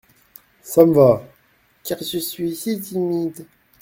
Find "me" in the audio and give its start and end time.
0.83-0.93